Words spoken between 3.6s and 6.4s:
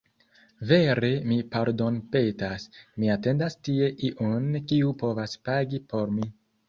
tie iun kiu povas pagi por mi